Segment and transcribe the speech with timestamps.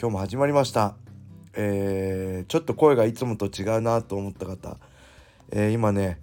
[0.00, 0.94] 今日も始まりました、
[1.54, 4.76] えー、ちょっと声がいつもと違うなと思った方、
[5.50, 6.20] えー、今ね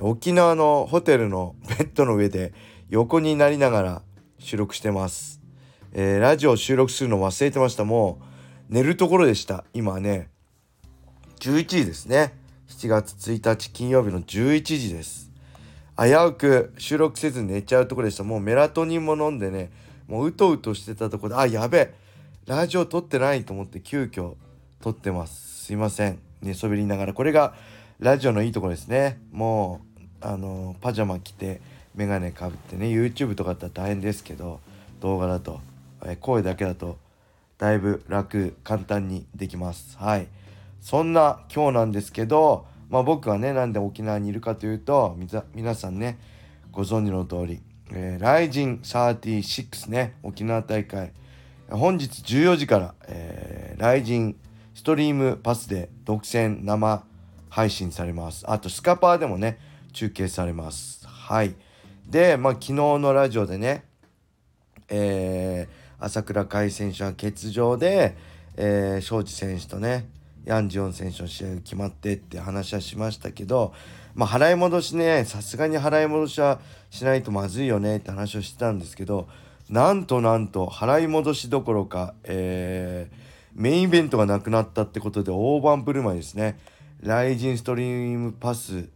[0.00, 2.52] 沖縄のホテルのベッドの上で
[2.90, 4.02] 横になりながら
[4.40, 5.40] 収録してます、
[5.92, 7.84] えー、ラジオ収録するの忘れてました。
[7.84, 8.18] も
[8.68, 9.64] う寝るところでした。
[9.72, 10.28] 今ね
[11.38, 12.34] 11時ですね。
[12.66, 15.30] 7月1日金曜日の11時です。
[15.96, 18.24] 危うく収録せず寝ちゃうところでした。
[18.24, 19.70] もうメラトニンも飲んでね
[20.08, 22.01] もううとうとしてたところであやべえ。
[22.46, 24.34] ラジオ撮ってないと思って急遽
[24.80, 25.66] 撮ってます。
[25.66, 26.18] すいません。
[26.42, 27.14] 寝そべりながら。
[27.14, 27.54] これが
[28.00, 29.20] ラジオのいいところですね。
[29.30, 31.60] もうあのパジャマ着て
[31.94, 34.58] メガネかぶってね YouTube とかだったら大変ですけど
[35.00, 35.60] 動画だと
[36.04, 36.98] え声だけだと
[37.58, 39.96] だいぶ楽簡単にできます。
[39.96, 40.26] はい。
[40.80, 45.16] そんな今日なんですけどまあ僕はねなんで沖縄にいるかというと
[45.54, 46.18] 皆さんね
[46.72, 51.12] ご存知の通り、えー、ライジン36ね沖縄大会
[51.72, 54.36] 本日14時から、えー、ライジン
[54.74, 57.04] ストリームパスで独占生
[57.48, 58.44] 配信されます。
[58.46, 59.58] あとスカパーでもね、
[59.92, 61.06] 中継されます。
[61.06, 61.54] はい。
[62.06, 63.84] で、まあ昨日のラジオでね、
[64.88, 68.16] えー、朝倉海選手は欠場で、
[68.56, 70.08] えー、庄司選手とね、
[70.44, 73.72] ヤンジヨン選手の試合が決まってって話はしましたけど、
[74.14, 76.60] まあ、払い戻しね、さすがに払い戻しは
[76.90, 79.28] しないとまずいよねって話をしてたんですけど、
[79.72, 83.16] なんとなんと払い戻しどころか、えー、
[83.54, 86.58] メインイベントがなくなったってことで大盤振る舞いですね。
[87.00, 88.90] ライジンストリームパス、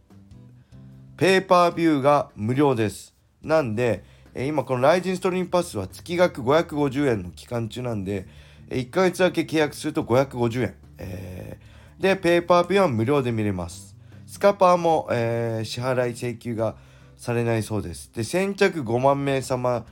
[1.17, 3.15] ペーパービューが無料です。
[3.41, 4.03] なんで、
[4.35, 8.27] え今このライジンストリームパスは月額550円の期間中なんで、
[8.69, 10.75] 1ヶ月だけ契約すると550円。
[10.99, 13.95] えー、で、ペーパービューは無料で見れます。
[14.27, 16.75] スカパーも、えー、支払い請求が
[17.15, 18.11] されないそうです。
[18.13, 19.83] で、先着5万名様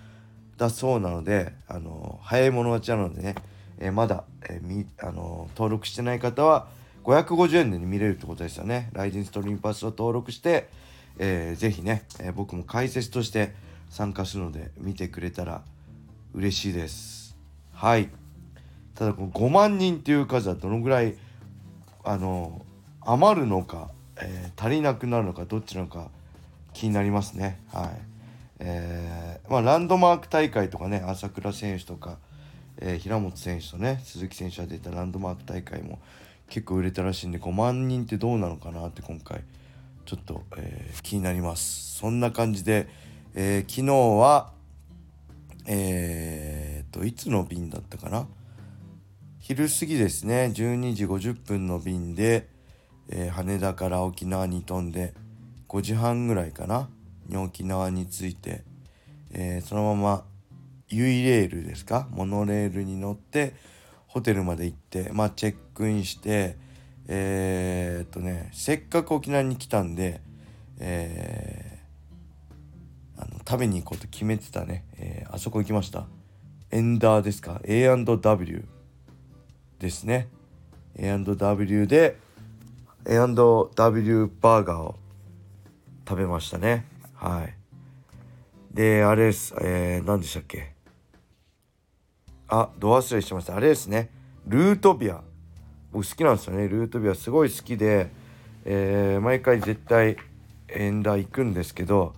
[0.57, 3.35] だそうなので、あの早い者勝ちなのでね、
[3.79, 6.67] えー、まだ、えー、あの登録してない方は
[7.03, 8.89] 550円で、見れるってことですよね。
[8.93, 10.69] ライジンストリームパスを登録して、
[11.19, 13.53] えー、ぜひね、えー、僕も解説として
[13.89, 15.61] 参加するので見てくれたら
[16.33, 17.37] 嬉しいです。
[17.73, 18.09] はい。
[18.95, 21.15] ただこの5万人っていう数はどのぐらい
[22.03, 22.65] あの
[23.01, 23.89] 余るのか、
[24.21, 26.09] えー、足りなくなるのかどっちなのか
[26.73, 27.59] 気になりますね。
[27.71, 28.14] はい。
[28.59, 32.17] えー、まあ、ランドマーク大会とかね朝倉選手とか、
[32.77, 35.99] えー、平本選手とね鈴木選手が出たランドマーク大会も
[36.47, 39.43] 結構売れたらしいんで5万人ってどうなのかなって今回
[40.05, 41.97] ちょっと、えー、気になります。
[41.97, 42.87] そんな感じで、
[43.33, 44.51] え昨日は
[45.65, 48.27] えー、といつの便だったかな？
[49.39, 50.51] 昼過ぎですね。
[50.53, 52.47] 12時50分の便で、
[53.09, 55.15] え羽田から沖縄に飛んで
[55.67, 56.87] 5時半ぐらいかな？
[57.27, 58.63] に沖縄に着いて、
[59.31, 60.23] えー、そのまま
[60.89, 62.07] ユイレールですか？
[62.11, 63.53] モノレールに乗って
[64.07, 66.57] ホテルまで行ってまあチェックインして
[67.07, 70.21] えー、っとねせっかく沖縄に来たんで、
[70.79, 76.07] えー、あの食べに行こうと決めてたね、えー、あそこ行きました。
[76.71, 78.65] エンダーですか？A&W
[79.79, 80.29] ですね。
[80.95, 82.17] A&W で
[83.05, 84.95] A&W バーガーを
[86.07, 86.85] 食べましたね。
[87.25, 87.55] はい。
[88.71, 89.55] で、あれです。
[89.59, 90.75] えー、何でしたっけ？
[92.47, 93.55] あ、ド忘れしてました。
[93.55, 94.11] あれですね。
[94.45, 95.23] ルートビア。
[95.91, 96.67] 僕好きなんですよね。
[96.67, 98.11] ルートビアすごい好きで、
[98.63, 100.17] えー、毎回絶対
[100.67, 102.13] エンダー行くんですけど、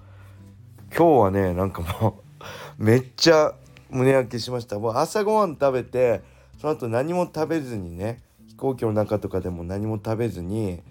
[0.93, 2.43] 今日はね、なんかもう
[2.83, 3.53] めっちゃ
[3.89, 4.77] 胸焼けしました。
[4.77, 6.21] もう朝ごはん食べて、
[6.59, 10.81] その後何も食べずにね、飛行機の中とかでも何も食べずに、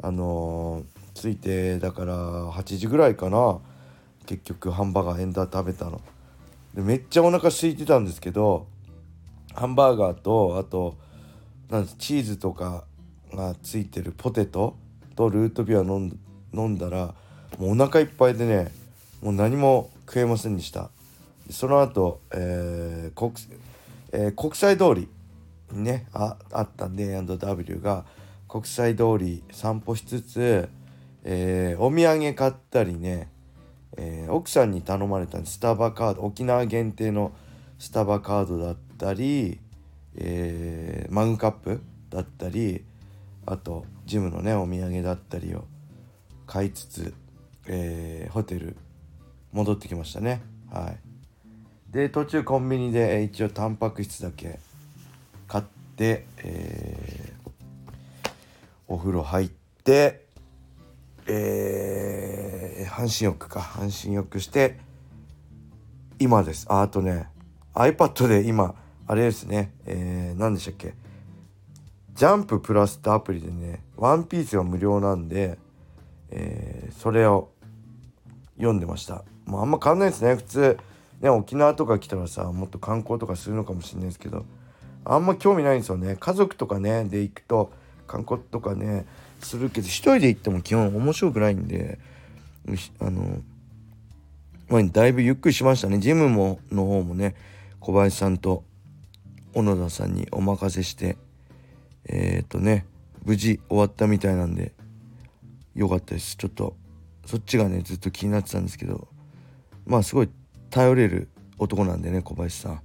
[0.00, 3.58] あのー着いてだから8時ぐらいかな。
[4.26, 6.00] 結局ハンバーガーエンダー食べたの。
[6.74, 8.66] でめっちゃお腹空いてたんですけど
[9.54, 10.96] ハンバーガーとあと
[11.70, 12.84] なんチーズとか
[13.32, 14.76] がついてるポテト
[15.14, 16.18] とルートビア飲ん
[16.52, 17.14] 飲んだら
[17.58, 18.72] もうお腹いっぱいでね
[19.22, 20.90] もう何も食えませんでした。
[21.50, 23.32] その後、えー国
[24.12, 25.08] えー、国際通り
[25.72, 28.04] にねああったんで A&W が
[28.48, 30.68] 国際通り散歩しつつ
[31.24, 33.28] えー、お土産買ったりね、
[33.96, 37.32] えー、奥さんに頼まれたスタバカード沖縄限定の
[37.78, 39.58] スタバカードだったり、
[40.16, 41.80] えー、マグカップ
[42.10, 42.84] だったり
[43.46, 45.64] あとジムのねお土産だったりを
[46.46, 47.14] 買いつつ、
[47.66, 48.76] えー、ホテル
[49.52, 50.42] 戻ってきましたね。
[50.70, 50.98] はい。
[51.90, 54.58] で途中コンビニで一応タンパク質だけ
[55.46, 55.64] 買っ
[55.96, 58.32] て、えー、
[58.88, 59.48] お風呂入っ
[59.84, 60.23] て
[61.26, 63.60] えー、半身浴か。
[63.60, 64.78] 半身浴して
[66.18, 66.66] 今です。
[66.68, 67.28] ああとね
[67.74, 68.74] iPad で今
[69.06, 69.72] あれですね。
[69.86, 70.94] えー、何でしたっけ。
[72.14, 75.58] ジャンププラスってアプリでねワンピースが無料なんで、
[76.30, 77.50] えー、それを
[78.56, 79.24] 読んでました。
[79.46, 80.36] もうあんま変わんないですね。
[80.36, 80.78] 普通
[81.20, 84.44] ね沖縄とか来たらさもっと観光とかするのかもしれないですけど
[85.04, 86.16] あんま興味ないんですよね。
[86.20, 87.72] 家族とかねで行くと
[88.06, 89.06] 観光とかね
[89.44, 91.98] するけど一人で行っても基本面白くないんで
[92.98, 93.42] あの
[94.68, 95.98] まあ、だいぶゆっくりしましたね。
[95.98, 97.34] ジムもの方もね
[97.80, 98.64] 小林さんと
[99.52, 101.16] 小野田さんにお任せして
[102.06, 102.86] えっ、とね
[103.24, 104.72] 無事終わったみたいなんで
[105.74, 106.36] よかったです。
[106.36, 106.74] ちょっと
[107.26, 109.08] そっちがねずっと気になってたんですけど
[109.86, 110.30] まあすごい
[110.70, 112.80] 頼れる男なんでね小林さん。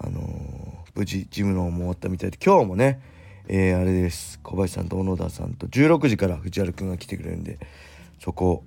[0.00, 3.00] あのー、無事ジムの方も終わったみたいで今日もね
[3.50, 4.38] えー、あれです。
[4.42, 7.58] 小林さんと小野田さんと16時から藤原くんが来てくれるんで
[8.20, 8.62] そこ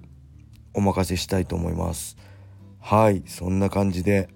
[0.74, 2.18] お任せしたいと思います。
[2.80, 4.28] はいそんな感じで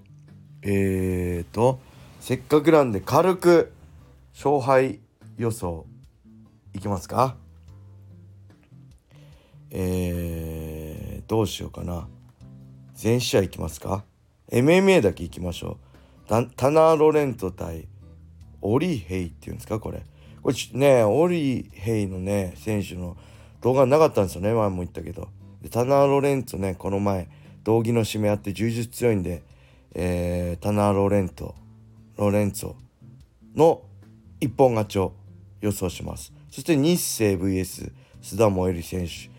[0.62, 1.80] えーと
[2.20, 3.74] せっかくなんで軽く
[4.36, 5.00] 勝敗
[5.38, 5.88] 予想
[6.74, 7.38] いきますか？
[9.72, 12.08] えー、どうしようかな。
[12.94, 14.06] 全試合いきますか
[14.52, 15.78] ？MMA だけいきましょ
[16.30, 16.48] う。
[16.56, 17.88] タナー・ロレント対
[18.62, 19.80] オリヘイっていうんですか？
[19.80, 20.04] これ。
[20.46, 23.18] これねオリヘイのね選手の
[23.62, 24.54] 動画なかったんですよね。
[24.54, 25.28] 前も言ったけど。
[25.64, 27.28] でタナー・ロレンツねこの前
[27.64, 29.42] 道着の締め合って柔術強いんで、
[29.96, 31.56] えー、タナー・ロレント
[32.18, 32.76] ロレンツォ
[33.56, 33.82] の
[34.40, 35.14] 一本勝ちを
[35.62, 36.32] 予想します。
[36.52, 37.92] そして日清 VS
[38.22, 39.32] 須田萌衣選手、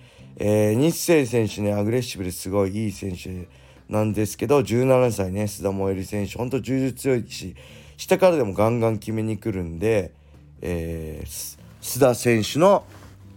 [0.45, 3.47] えー、日清選手ねアグレッシブですごいいい選手
[3.89, 6.37] なんですけど17歳ね須田萌衣選手。
[6.37, 7.55] ほんと柔術強いし
[7.97, 10.13] 下からでもガンガン決めに来るんで
[10.61, 12.85] えー、須田選手の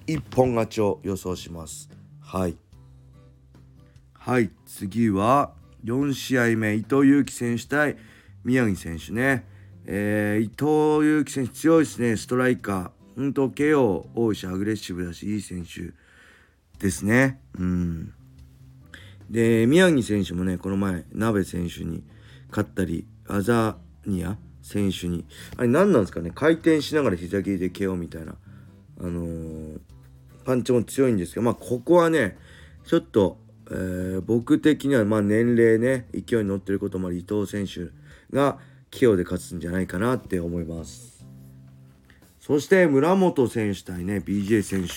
[0.08, 1.90] 一本勝ちを予想します。
[2.22, 2.58] はい。
[4.14, 7.98] はい、次は4試合目、伊藤有希選手対
[8.44, 9.46] 宮城選手ね。
[9.86, 12.92] えー、伊藤有希選手強いですね、ストライカー。
[13.16, 15.94] 本当、KO 多いし、アグレッシブだし、いい選手
[16.80, 17.42] ですね。
[17.58, 18.14] うん。
[19.30, 22.04] で、宮城選手もね、この前、鍋選手に
[22.50, 25.26] 勝ったり、アザニア選手に。
[25.58, 26.32] あれ何なんですかね？
[26.34, 28.36] 回転しながら膝切りで KO みたいな。
[29.02, 29.80] あのー、
[30.46, 32.38] パンチも強いんですけどまあここはね
[32.86, 33.38] ちょっと、
[33.72, 37.92] えー、僕的にはまあ年齢ね勢いに乗ってることもあり伊藤選手
[38.36, 38.58] が
[38.92, 41.26] KO で勝つんじゃないかなって思います。
[42.40, 44.90] そして村本選手対ね BJ 選手。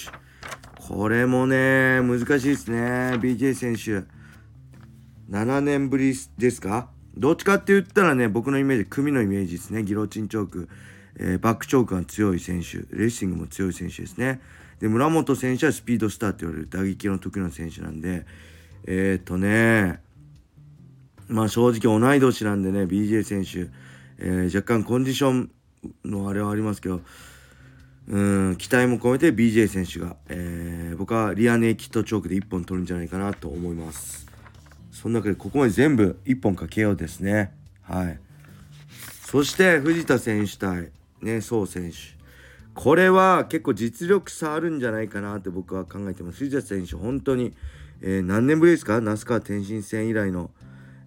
[0.88, 2.79] これもね難しいですね。
[3.20, 4.05] BJ 選手。
[5.31, 6.91] 7年ぶりですか？
[7.17, 9.82] どっちかって言ったらね、僕のイメージ、組のイメージですね。
[9.82, 10.69] ギロチンチョーク、
[11.19, 14.41] えー、バックチョークが強い選手、レーシングも強い選手ですね。
[14.81, 16.69] で、村本選手はスピードスターって言われる。
[16.69, 18.25] 打撃の時の選手なんで、
[18.87, 20.00] えっ、とね、
[21.29, 23.71] まあ正直同い年なんでね、BJ 選手、
[24.19, 25.50] えー、若干コンディション
[26.04, 27.00] のあれはありますけど、
[28.09, 34.31] うん、期待も込めて BJ 選手が、えー、僕はリアネイキッドチョークで1本取るんじゃないかなと思います。
[35.02, 37.52] その中でここまで全部1本かけようですね。
[37.82, 38.21] はい。
[39.26, 41.97] そして藤田選手対ね、宋選手。
[42.75, 46.38] これは結構実力差あるんじゃないかなって僕は考えてます。
[46.38, 47.52] 藤田選手、本当に、
[48.00, 49.00] えー、何年ぶりですか？
[49.00, 50.52] 那須川天心戦以来の、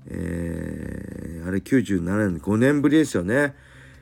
[0.08, 3.56] えー、あれ97年、5年ぶりですよね。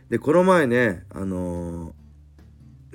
[0.09, 1.93] で、この前ね、あのー、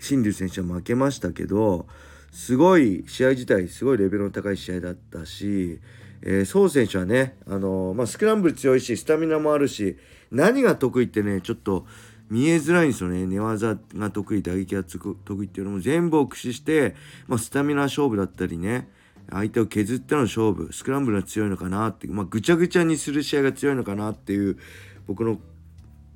[0.00, 1.86] 新竜選手は負けましたけど、
[2.32, 5.78] すごい試合自体、すごいレベルの高い試合だったし、
[6.22, 9.96] えー、宋選手はね、あのー、まあ、スクランブル強いし、スタミナもあるし、
[10.30, 11.86] 何が得意ってね、ちょっと
[12.30, 13.26] 見えづらいんですよね。
[13.26, 16.94] 寝技が得意、打撃が得意っていうのも全部を駆使して、
[17.26, 18.88] まあ、スタミナ勝負だったりね、
[19.30, 24.58] 相手を削っての勝負、スクランブルが強いのかなって、まあ、ぐちゃぐちゃにする試合が強いのかなっていう
[25.06, 25.36] 僕の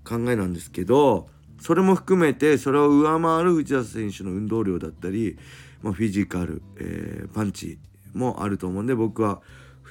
[0.05, 1.29] 考えなんですけど、
[1.61, 5.39] それも含めて、それを上回る内田選手の運動量だったり、
[5.83, 7.79] まあ、フィジカル、えー、パンチ
[8.15, 9.41] もあると思うんで、僕は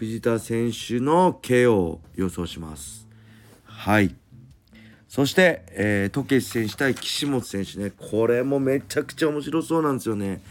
[0.01, 3.07] 藤田選手の KO を予想します。
[3.65, 4.15] はい。
[5.07, 7.91] そして、えー、時計選手対岸本選手ね。
[7.91, 10.41] これもめちゃくちゃ面白そうなんですよね。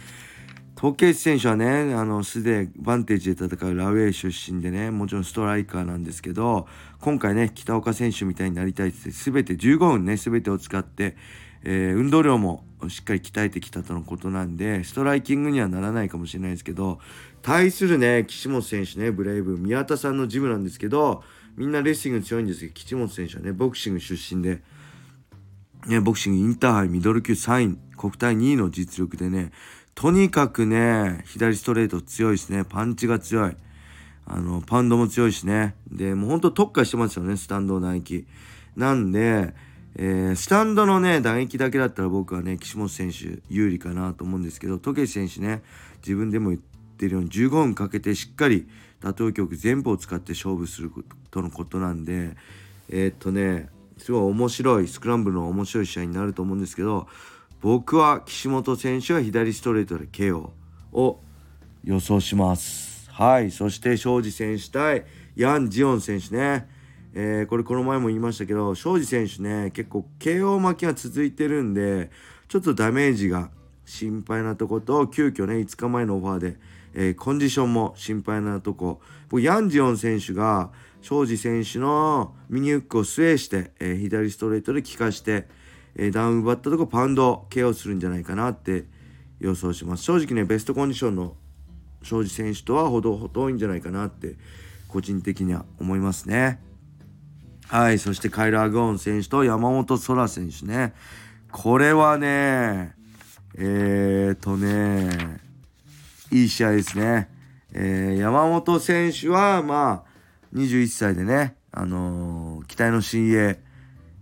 [0.80, 6.66] 時計選手はね、あの、すでバンテージで戦うラウェイ出身でね、もちろんストライカーなんですけど、
[7.00, 11.18] 今回ね、北岡選手みたいになりたいって、すべて15分ね、すべてを使って、
[11.64, 16.98] えー、運動量もしっかり鍛えてきたとのことなんで、ストライキングにはならないかもしれないですけど、
[17.42, 21.22] 対するね、岸本選手ね、ブレイブ、宮田さんのジムなんですけど、
[21.58, 24.62] みんなレスリング強いんですけど、岸本選手はね、ボクシング出身で、
[25.86, 29.52] ね、ボクシングインターハイミドル級3位、国体2位の実力でね、
[30.00, 32.64] とにかくね、左ストレート強いですね。
[32.64, 33.56] パンチが強い。
[34.24, 35.74] あの、パンドも強いしね。
[35.92, 38.26] で、もうほんと特化してますよね、スタンドの打撃。
[38.76, 39.52] なんで、
[39.96, 45.60] えー、スタンドのね、打撃だけだったら僕はね、岸本選手有利かなと思うんですけど、時計選手ね、
[45.98, 46.62] 自分でも言っ
[46.96, 48.66] てるように15分かけてしっかり
[49.02, 50.90] 打倒曲全部を使って勝負する
[51.30, 52.38] とのことなんで、
[52.88, 57.06] えー、っとね、すごい面白い、スクランブルの面白い試合になると思うんですけど、
[57.60, 60.50] 僕は岸本選手は左ストレートで KO
[60.92, 61.20] を
[61.84, 63.10] 予想します。
[63.10, 63.50] はい。
[63.50, 65.04] そして庄司選手対
[65.36, 66.68] ヤン・ジオン選手ね。
[67.12, 72.10] えー、これこの前も言いましたけど、庄司選手ね、結構 KO 負けが続いてるんで、
[72.48, 73.50] ちょっとダメージが
[73.84, 76.56] 心配なとこと、急遽ね、5日前のオファーで、
[76.94, 79.00] えー、コンディションも心配なとこ。
[79.28, 80.70] 僕、ヤン・ジオン選手が、
[81.02, 85.46] 庄司選手の右フックをスウェーして、えー、左ストレートで効かして、
[85.96, 88.84] えー、ダウン奪ったとこパウンド KO するんじゃないかなって
[89.38, 90.04] 予想します。
[90.04, 91.36] 正直ねベストコンディションの
[92.02, 94.36] 庄司選手とはほどほど遠いんじゃないかなって
[94.88, 96.60] 個人的には思いますね。
[97.68, 100.94] はいそしてカイラー・ゴーン選手と山本空選手ね。
[101.52, 102.94] これはね
[103.56, 105.40] えーとね
[106.30, 107.28] いい試合ですね、
[107.72, 113.58] えー、山本選手はまあ21歳でねあのー、期待の新鋭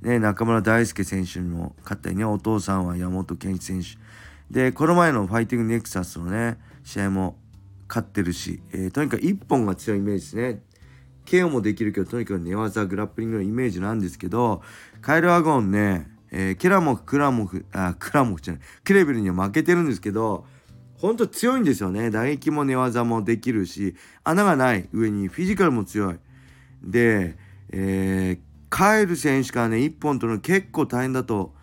[0.02, 3.88] ね、中村大輔選手にも勝ったりね、お父さんは山本健一選手。
[4.50, 7.36] で、この前のファイティングネクサスのね、試合も
[7.88, 10.62] 勝ってるし、えー、とにかく一本が強いイメージですね。
[11.26, 14.62] KO もできるけど、とにかく寝技、グラップリングのイメージなんですけど、
[15.02, 20.46] カイル・アゴンね、えー、ケラモフ、クラモフ、あ、クラモフじゃない、クレベルには負けてるんですけど、
[20.96, 22.10] ほんと強いんですよね。
[22.10, 26.18] 打撃も寝技もできるし、穴がない上にフィジカルも強い。
[26.82, 27.36] で、
[27.70, 31.54] えー、カエル選手からね、1本取るの結構大変だと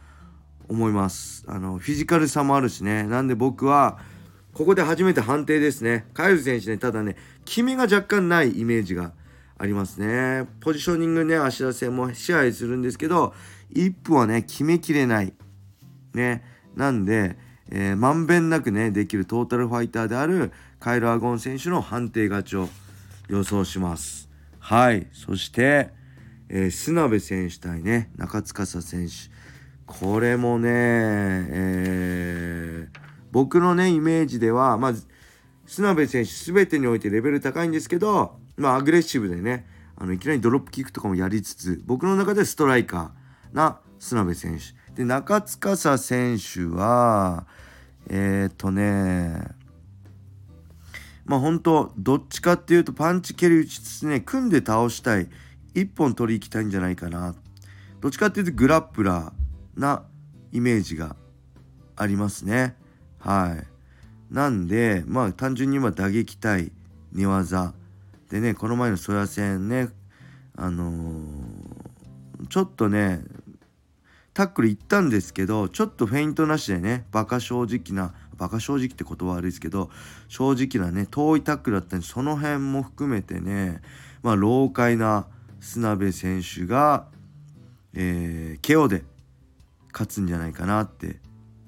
[0.67, 1.45] 思います。
[1.47, 3.03] あの、フィジカルさもあるしね。
[3.03, 3.99] なんで僕は、
[4.53, 6.07] ここで初めて判定ですね。
[6.13, 9.13] カエル選手ね、ただね、決めが若干ないイメージが
[9.57, 10.47] ありますね。
[10.61, 13.33] ポジショニングね、足出せも支配するんですけど、
[13.73, 15.33] 1分はね、決めきれない。
[16.13, 16.43] ね。
[16.75, 17.37] なんで、
[17.69, 22.69] えー、まんべんなくね、できるトータルファイターであるカイル・アゴン選手の判定勝ちを
[23.27, 24.29] 予想します。
[24.59, 25.07] はい。
[25.13, 25.91] そして、
[26.49, 29.13] えー、須鍋選手対ね中司選手。
[29.85, 32.99] これもね、えー、
[33.31, 35.07] 僕のねイメージではまず
[35.67, 44.75] 須鍋選手全てにおいてレベル高いんですけど、まあ、アグレッシブでねあのいきなりドロップキックとかもやりつつ僕の中でストライカーな須鍋選手。
[44.95, 47.45] で中司選手は
[48.07, 49.43] えー、っとね
[51.25, 55.27] まあ本当どっちかっていうとパンチ蹴り打ちつつね組んで倒したい
[55.75, 57.35] 1本取り行きたいんじゃないかな。
[58.01, 60.03] どっちかっていうとグラップラーな
[60.51, 61.15] イメージが
[61.95, 62.75] ありますね。
[63.19, 64.33] はい。
[64.33, 66.71] なんでまあ単純に今打撃対
[67.11, 67.73] 寝技。
[68.29, 69.89] でねこの前のソヤ戦ね
[70.57, 73.21] あのー、ちょっとね
[74.33, 79.89] タックル行ったんですけどちょっとフェイントなしでねバカ正直なバカ正直って言葉悪いですけど
[80.27, 83.81] 正直なね遠いタックルだったんでその辺も含めてね
[84.23, 85.27] まあ老快な
[85.65, 87.07] 砂部選手が、
[87.95, 89.03] えー、KO で
[89.91, 91.17] 勝つんじゃないかなって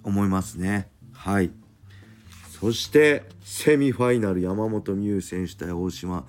[0.03, 0.87] 思いますね。
[1.11, 1.51] はい。
[2.59, 6.25] そしてセミファイナル山本美優選手対大島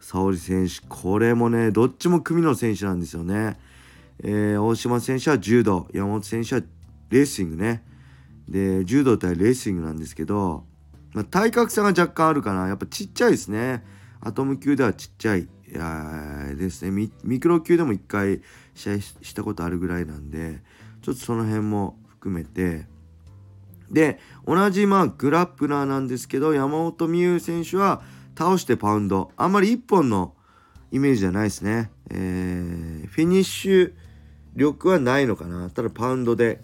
[0.00, 3.56] 沙織選手これもねどっちも組の選手なんですよね。
[4.24, 6.62] えー、大島選手は柔道山本選手は
[7.10, 7.84] レーシングね。
[8.48, 10.64] で柔道対レーシングなんですけど、
[11.14, 13.84] まあ、体格差が若干あるかなやっぱちっちゃいですね。
[14.20, 17.10] アトム級ではちっちゃいですね。
[17.24, 18.42] ミクロ級でも1回
[18.74, 20.60] 試合したことあるぐらいなんで
[21.02, 22.86] ちょっとその辺も含めて。
[23.90, 28.00] で同じまあグラップラーなんですけど山本美優選手は
[28.38, 29.30] 倒してパウンド。
[29.36, 30.34] あんまり1本の
[30.90, 33.92] イメージじゃないですね、えー、フィニッシュ
[34.54, 35.70] 力はないのかな。
[35.70, 36.60] ただパウンドで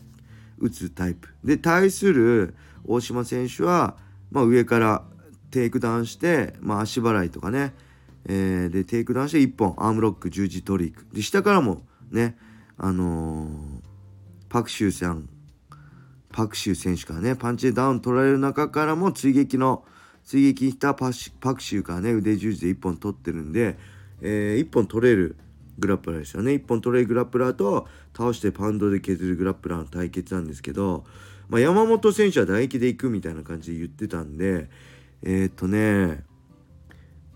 [0.58, 1.28] 打つタイプ。
[1.44, 3.96] で対する大島選手は、
[4.30, 5.04] まあ、上から
[5.50, 7.74] テイクダウンして、まあ、足払いとかね。
[8.28, 11.06] えー、でテイクダウンして1本アームロック十字トリック。
[11.12, 12.36] で下からもね
[12.76, 13.50] あのー、
[14.48, 15.28] パクシューさん
[16.30, 19.84] パクシュー選手からねパンチでダウン取られる中からも追撃の
[20.24, 23.78] 追撃したパパクシューからね腕十字で1本取ってるんで、
[24.20, 25.36] えー、1本取れる
[25.78, 26.52] グラップラーですよね。
[26.52, 31.04] 1本取れるグラップラーと倒してパウンドで削るグラップラーの対決なんですけど、
[31.48, 34.68] まあ、山本選手は唾液で行くみたいな感じで言ってたんで
[35.22, 36.24] えー、っとね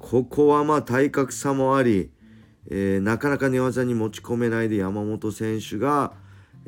[0.03, 2.11] ここはまあ体格差もあり、
[2.69, 6.13] えー、なかなか寝技に持ち込めないで山本選手が、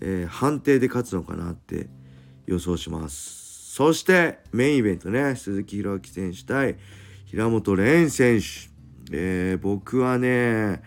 [0.01, 1.89] えー、判定で勝つのかなって
[2.47, 3.75] 予想します。
[3.75, 6.77] そしてメインイベントね鈴木宏明選手対
[7.27, 8.47] 平本蓮選手、
[9.11, 10.81] えー、僕はね、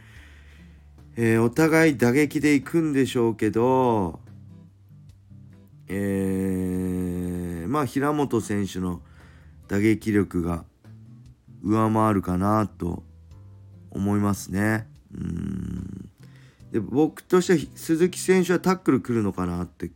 [1.18, 4.22] えー、お互い打撃でいくんでしょうけど、
[5.89, 9.01] えー、まあ平本選手の
[9.68, 10.63] 打撃力が
[11.68, 13.04] 上回るかなと
[13.92, 14.88] 思いますね。
[15.14, 16.10] うん。
[16.72, 19.92] で僕としては鈴木選手はタックル来るのかなって。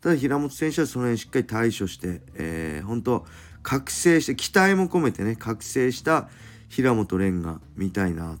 [0.00, 3.24] ただ平本選手はその辺しっかり対処して、えー、本当
[3.62, 6.28] 覚醒して期待も込めてね覚醒した
[6.68, 8.38] 平本蓮が見たいな、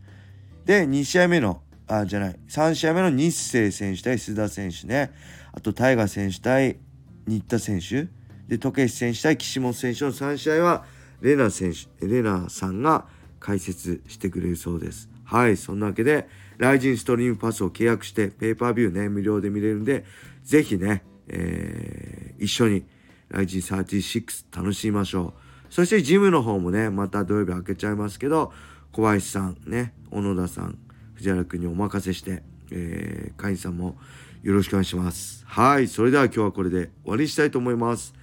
[0.65, 5.11] で、2試合目のあじゃない3試合目の日清選手対須田選手ね。
[5.53, 6.77] あと大河選手対
[7.27, 8.07] 新田選手。
[8.47, 10.85] で時計選手対岸本選手の3試合は
[11.21, 13.05] レナ選手レナさんが
[13.39, 15.09] 解説してくれるそうです。
[15.23, 20.05] はいそんなわけでライジンストリームパスを契約してペーパービューね無料で見れるんで
[20.43, 22.85] ぜひね、えー、一緒に
[23.29, 25.33] ライジン36楽しみましょ
[25.69, 28.53] うそしてジムの方もねまた土曜日開けちゃいますけど
[28.91, 30.77] 小林さんね小野田さん
[31.15, 33.97] 藤原君にお任せして、えー、会員さんも
[34.43, 35.43] よろしくお願いします。
[35.47, 38.13] はい、それでは今日はこれで終わりにしたいと思います。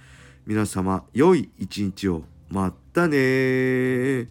[0.45, 2.23] 皆様、良い一日を。
[2.47, 4.29] またね